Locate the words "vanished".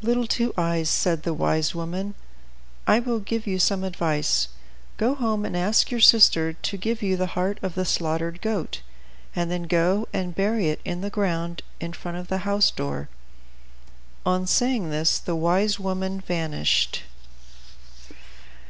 16.22-17.02